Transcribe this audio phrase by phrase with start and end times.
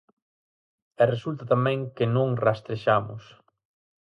[1.01, 3.23] E resulta tamén que non rastrexamos.